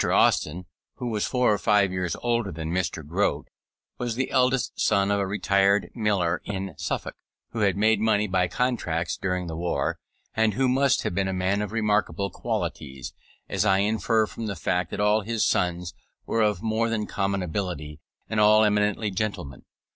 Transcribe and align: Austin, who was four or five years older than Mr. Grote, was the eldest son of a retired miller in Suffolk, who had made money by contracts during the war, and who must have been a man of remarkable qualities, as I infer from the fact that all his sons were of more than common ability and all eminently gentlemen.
Austin, 0.11 0.65
who 0.95 1.09
was 1.11 1.27
four 1.27 1.53
or 1.53 1.59
five 1.59 1.91
years 1.91 2.15
older 2.23 2.51
than 2.51 2.71
Mr. 2.71 3.05
Grote, 3.07 3.47
was 3.99 4.15
the 4.15 4.31
eldest 4.31 4.71
son 4.79 5.11
of 5.11 5.19
a 5.19 5.27
retired 5.27 5.91
miller 5.93 6.41
in 6.43 6.73
Suffolk, 6.79 7.13
who 7.51 7.59
had 7.59 7.77
made 7.77 7.99
money 7.99 8.25
by 8.27 8.47
contracts 8.47 9.15
during 9.15 9.45
the 9.45 9.55
war, 9.55 9.99
and 10.35 10.55
who 10.55 10.67
must 10.67 11.03
have 11.03 11.13
been 11.13 11.27
a 11.27 11.33
man 11.33 11.61
of 11.61 11.71
remarkable 11.71 12.31
qualities, 12.31 13.13
as 13.47 13.63
I 13.63 13.77
infer 13.77 14.25
from 14.25 14.47
the 14.47 14.55
fact 14.55 14.89
that 14.89 14.99
all 14.99 15.21
his 15.21 15.45
sons 15.45 15.93
were 16.25 16.41
of 16.41 16.63
more 16.63 16.89
than 16.89 17.05
common 17.05 17.43
ability 17.43 17.99
and 18.27 18.39
all 18.39 18.63
eminently 18.63 19.11
gentlemen. 19.11 19.61